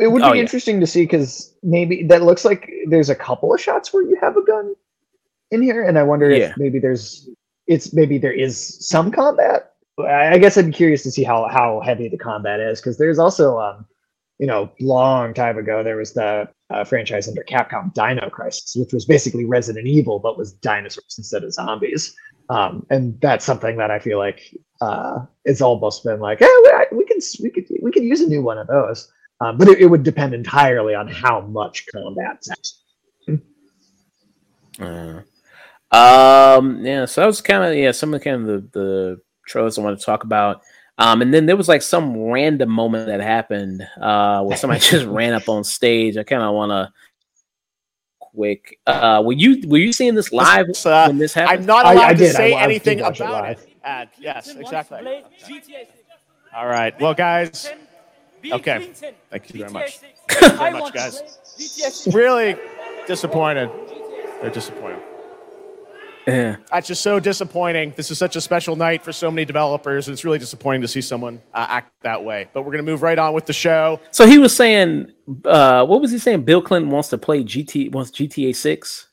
[0.00, 0.42] it would oh, be yeah.
[0.42, 4.16] interesting to see because maybe that looks like there's a couple of shots where you
[4.20, 4.74] have a gun
[5.50, 6.50] in here, and I wonder yeah.
[6.50, 7.28] if maybe there's
[7.66, 9.72] it's maybe there is some combat.
[9.98, 13.18] I guess I'd be curious to see how how heavy the combat is because there's
[13.18, 13.86] also um
[14.38, 18.94] you know long time ago there was the uh, franchise under Capcom Dino Crisis, which
[18.94, 22.14] was basically Resident Evil but was dinosaurs instead of zombies.
[22.48, 26.48] Um, and that's something that I feel like uh, it's almost been like, yeah,
[26.90, 29.12] we, we can we could we could use a new one of those.
[29.40, 32.44] Um, but it, it, would depend entirely on how much combat.
[34.78, 35.20] Uh,
[35.92, 39.20] um, yeah, so that was kind of yeah, some of the kind of the, the
[39.46, 40.62] trailers I want to talk about.
[40.98, 45.06] Um, and then there was like some random moment that happened uh, where somebody just
[45.06, 46.16] ran up on stage.
[46.16, 46.92] I kind of want to
[48.18, 48.78] quick.
[48.86, 51.60] Uh, were you were you seeing this live Uh, when this happened?
[51.60, 52.34] I'm not allowed I to did.
[52.34, 53.62] Say wa- I did anything watch it about live.
[53.62, 53.76] it.
[53.82, 55.24] Uh, yes, exactly.
[56.54, 56.98] All right.
[57.00, 57.70] Well, guys,
[58.52, 58.92] okay.
[59.30, 59.98] Thank you very much.
[60.28, 62.06] Thank you very much, guys.
[62.12, 62.56] Really
[63.06, 63.70] disappointed.
[64.40, 65.02] They're disappointed.
[66.26, 66.56] yeah.
[66.70, 67.92] That's just so disappointing.
[67.96, 70.08] This is such a special night for so many developers.
[70.08, 72.48] It's really disappointing to see someone uh, act that way.
[72.52, 74.00] But we're going to move right on with the show.
[74.10, 75.12] So he was saying,
[75.44, 76.42] uh, what was he saying?
[76.44, 79.08] Bill Clinton wants to play GT wants GTA Six.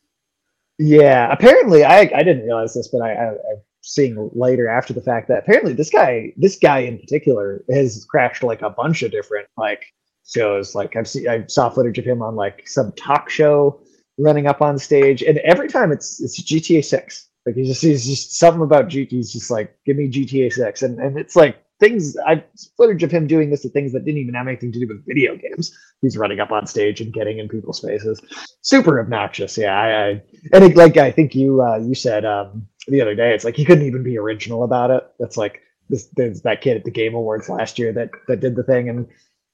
[0.79, 5.01] Yeah, apparently I I didn't realize this, but I, I I'm seeing later after the
[5.01, 9.11] fact that apparently this guy this guy in particular has crashed like a bunch of
[9.11, 9.85] different like
[10.27, 10.75] shows.
[10.75, 13.79] Like I've seen I saw footage of him on like some talk show
[14.17, 17.29] running up on stage, and every time it's it's GTA Six.
[17.45, 19.09] Like he's just he's just something about GT.
[19.09, 22.43] He's just like give me GTA Six, and and it's like things I
[22.75, 25.05] footage of him doing this to things that didn't even have anything to do with
[25.05, 25.75] video games.
[26.01, 28.21] He's running up on stage and getting in people's faces.
[28.61, 29.57] Super obnoxious.
[29.57, 30.21] Yeah, I, I
[30.53, 33.55] and it, like I think you uh, you said um, the other day, it's like
[33.55, 35.07] he couldn't even be original about it.
[35.19, 36.07] That's like this.
[36.15, 39.07] There's that kid at the Game Awards last year that that did the thing and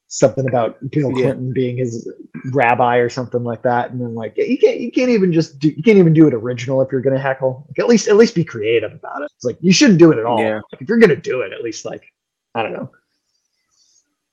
[0.08, 1.24] something about Bill Yeah.
[1.24, 2.10] Clinton being his
[2.52, 3.90] rabbi or something like that.
[3.90, 6.34] And then like you can't you can't even just do you can't even do it
[6.34, 7.66] original if you're gonna heckle.
[7.68, 9.30] Like, at least at least be creative about it.
[9.36, 10.40] It's like you shouldn't do it at all.
[10.40, 10.60] Yeah.
[10.72, 12.12] Like, if you're gonna do it, at least like
[12.54, 12.90] I don't know.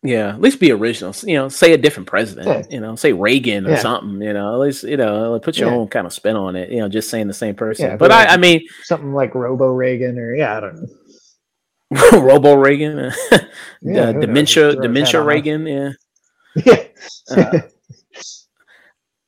[0.04, 1.14] Yeah, at least be original.
[1.24, 2.48] You know, say a different president.
[2.48, 2.64] Yeah.
[2.76, 3.80] You know, say Reagan or Yeah.
[3.80, 4.22] something.
[4.22, 5.76] You know, at least you know, put your Yeah.
[5.76, 6.72] own kind of spin on it.
[6.72, 7.98] You know, just saying the same person.
[7.98, 10.88] But I, I mean, Something like Robo Reagan or yeah, I don't know.
[12.20, 13.12] Robo Reagan, uh,
[13.82, 15.22] Yeah, dementia, dementia.
[15.22, 15.68] Reagan.
[15.68, 15.92] Yeah.
[16.66, 17.62] Yeah.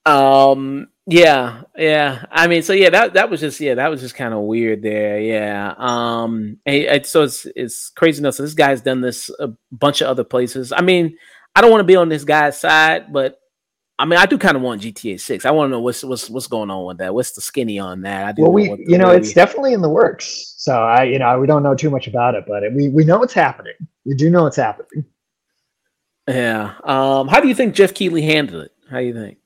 [0.06, 0.88] Uh, Um.
[1.06, 1.64] Yeah.
[1.78, 2.26] Yeah.
[2.32, 4.82] I mean, so yeah, that that was just yeah, that was just kind of weird
[4.82, 5.20] there.
[5.20, 5.74] Yeah.
[5.78, 6.58] Um.
[6.66, 8.36] And, and so it's it's crazy enough.
[8.36, 10.72] So this guy's done this a bunch of other places.
[10.72, 11.18] I mean,
[11.56, 13.40] I don't want to be on this guy's side, but
[14.00, 15.46] I mean, I do kind of want GTA Six.
[15.46, 17.14] I want to know what's what's what's going on with that.
[17.14, 18.26] What's the skinny on that?
[18.26, 18.44] I do.
[18.44, 20.54] well, we the- you know it's we- definitely in the works.
[20.58, 23.22] So I you know we don't know too much about it, but we we know
[23.24, 23.74] it's happening.
[24.06, 25.06] We do know it's happening.
[26.30, 26.76] yeah.
[26.86, 27.28] Um.
[27.28, 28.72] How do you think Geoff Keighley handled it?
[28.90, 29.38] How do you think?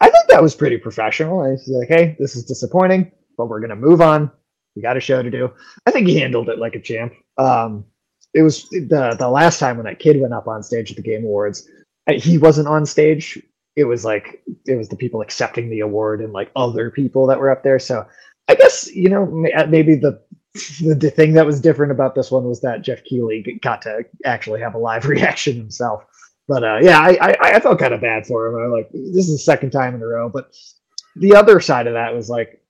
[0.00, 1.40] I think that was pretty professional.
[1.40, 4.30] I was like, hey, this is disappointing, but we're gonna move on.
[4.74, 5.50] We got a show to do.
[5.86, 7.14] I think he handled it like a champ.
[7.38, 7.84] Um,
[8.34, 11.02] it was the the last time when that kid went up on stage at the
[11.02, 11.68] Game Awards.
[12.08, 13.42] He wasn't on stage.
[13.74, 17.38] It was like it was the people accepting the award and like other people that
[17.38, 17.78] were up there.
[17.78, 18.06] So
[18.48, 20.20] I guess you know uh, maybe the
[20.80, 24.04] the, thing that was different about this one was that Geoff Keighley g- got to
[24.24, 26.04] actually have a live reaction himself.
[26.48, 28.54] But uh, yeah, I, I I felt kind of bad for him.
[28.56, 30.28] I was like this is the second time in a row.
[30.28, 30.54] But
[31.16, 32.60] the other side of that was like,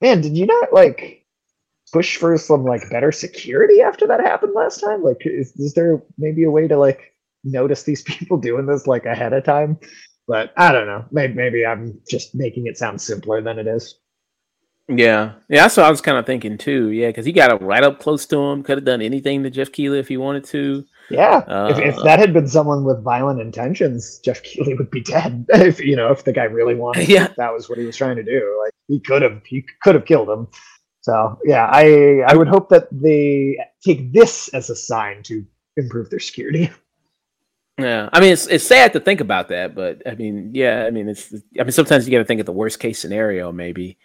[0.00, 1.24] man, did you not like
[1.92, 5.02] push for some like better security after that happened last time?
[5.02, 7.14] Like, is, is there maybe a way to like
[7.44, 9.78] notice these people doing this like ahead of time?
[10.26, 11.04] But I don't know.
[11.10, 13.98] Maybe maybe I'm just making it sound simpler than it is.
[14.92, 16.90] Yeah, yeah, that's what I was kind of thinking too.
[16.90, 18.62] Yeah, because he got up right up close to him.
[18.64, 20.84] Could have done anything to Geoff Keighley if he wanted to.
[21.10, 25.00] Yeah, if, if Uh, that had been someone with violent intentions, Geoff Keighley would be
[25.02, 25.46] dead.
[25.54, 27.28] If you know, if the guy really wanted, Yeah.
[27.36, 28.60] that was what he was trying to do.
[28.64, 30.48] Like he could have, he could have killed him.
[31.02, 35.44] So yeah, I I would hope that they take this as a sign to
[35.76, 36.70] improve their security.
[37.78, 40.90] Yeah, I mean it's it's sad to think about that, but I mean, yeah, I
[40.90, 43.96] mean it's I mean sometimes you got to think of the worst case scenario, maybe.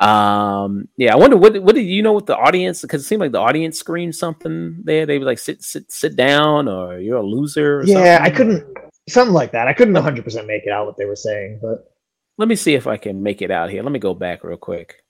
[0.00, 3.20] Um, yeah, I wonder what what did you know with the audience because it seemed
[3.20, 5.06] like the audience screamed something there.
[5.06, 7.80] They were like sit sit sit down or you're a loser.
[7.80, 8.64] Or Yeah, I couldn't
[9.08, 9.66] something like that.
[9.66, 11.92] I couldn't 100 percent make it out what they were saying, but
[12.36, 13.82] Let me see if I can make it out here.
[13.82, 15.02] Let me go back real quick.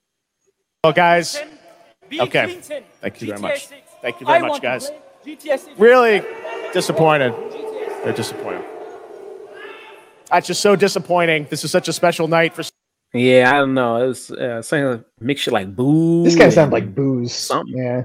[0.83, 1.39] Well, guys,
[2.19, 2.61] Okay.
[3.01, 3.69] Thank you very much.
[4.01, 4.91] Thank you very much, guys.
[5.77, 6.23] Really
[6.73, 7.35] disappointed.
[8.05, 8.65] They're disappointed.
[10.31, 11.47] That's just so disappointing.
[11.51, 12.63] This is such a special night for
[13.15, 13.97] Yeah, I don't know.
[14.05, 16.25] It was uh, something like mixture like boo.
[16.25, 17.33] this guy sounded and- like booze.
[17.33, 17.77] something.
[17.77, 18.05] Yeah,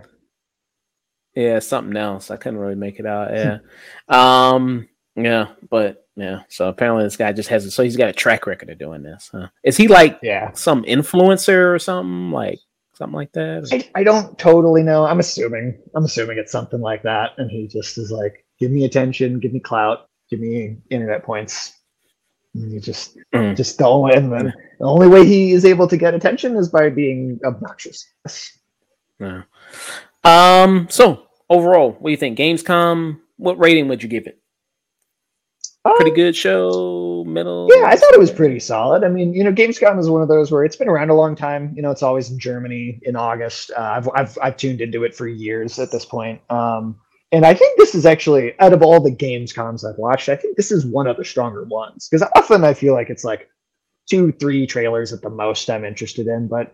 [1.36, 2.32] Yeah, something else.
[2.32, 3.32] I couldn't really make it out.
[3.34, 3.58] Yeah.
[4.10, 4.88] um.
[5.16, 6.42] Yeah, but yeah.
[6.50, 7.66] So apparently this guy just has.
[7.66, 7.72] it.
[7.72, 9.30] So he's got a track record of doing this.
[9.32, 9.48] Huh?
[9.64, 10.52] Is he like yeah.
[10.54, 12.60] some influencer or something like
[12.94, 13.68] something like that?
[13.72, 15.06] I, I don't totally know.
[15.06, 15.78] I'm assuming.
[15.96, 19.54] I'm assuming it's something like that, and he just is like, give me attention, give
[19.54, 21.74] me clout, give me internet points.
[22.56, 23.56] And he just, Mm.
[23.56, 26.90] just only, and then the only way he is able to get attention is by
[26.90, 28.06] being obnoxious.
[29.20, 29.44] Yeah.
[30.24, 30.88] Um.
[30.90, 32.38] So overall, what do you think?
[32.38, 33.20] Gamescom.
[33.38, 34.40] What rating would you give it?
[35.84, 37.26] Pretty Um, good show.
[37.28, 37.68] Middle.
[37.76, 39.04] Yeah, I thought it was pretty solid.
[39.04, 41.36] I mean, you know, Gamescom is one of those where it's been around a long
[41.36, 41.74] time.
[41.76, 43.72] You know, it's always in Germany in August.
[43.76, 46.40] Uh, I've, I've I've tuned into it for years at this point.
[46.50, 47.00] Um,
[47.34, 50.36] and I think this is actually out of all the games Gamescoms I've watched, I
[50.36, 53.50] think this is one of the stronger ones because often I feel like it's like
[54.10, 56.72] two, three trailers at the most I'm interested in, but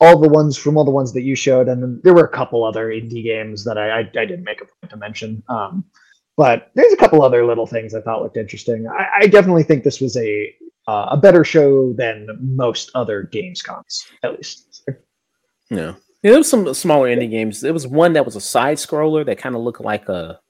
[0.00, 2.36] all the ones from all the ones that you showed, and then there were a
[2.36, 5.42] couple other indie games that I I, I didn't make a point to mention.
[5.48, 5.84] Um,
[6.38, 8.86] but there's a couple other little things I thought looked interesting.
[8.88, 10.54] I, I definitely think this was a
[10.86, 14.88] uh, a better show than most other Gamescoms, at least.
[15.70, 15.96] Yeah.
[16.22, 17.60] Yeah, there was some smaller indie games.
[17.60, 20.40] There was one that was a side scroller that kind of looked like a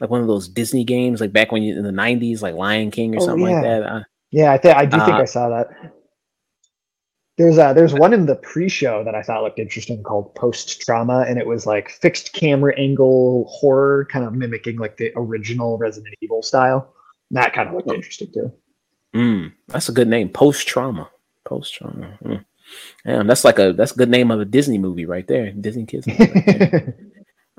[0.00, 2.90] like one of those Disney games, like back when you in the '90s, like Lion
[2.90, 3.54] King or oh, something yeah.
[3.54, 3.82] like that.
[3.82, 5.68] Uh, yeah, I think I do think uh, I saw that.
[7.38, 11.24] There's uh there's one in the pre-show that I thought looked interesting called Post Trauma,
[11.28, 16.14] and it was like fixed camera angle horror, kind of mimicking like the original Resident
[16.20, 16.94] Evil style.
[17.30, 17.94] And that kind of looked oh.
[17.94, 18.52] interesting too.
[19.14, 20.28] Mm, that's a good name.
[20.28, 21.08] Post Trauma.
[21.46, 22.18] Post Trauma.
[22.24, 22.44] Mm.
[23.04, 25.52] Damn, that's like a that's a good name of a Disney movie right there.
[25.52, 26.06] Disney kids.
[26.06, 26.94] Right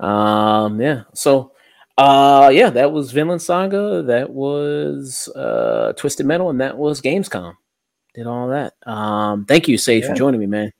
[0.00, 1.02] um, yeah.
[1.14, 1.52] So,
[1.96, 4.02] uh, yeah, that was Vinland Saga.
[4.02, 7.54] That was uh Twisted Metal, and that was Gamescom.
[8.14, 8.74] Did all that.
[8.86, 10.10] Um, thank you, Sage, yeah.
[10.10, 10.72] for joining me, man.